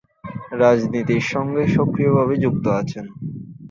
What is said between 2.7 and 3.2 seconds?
আছেন।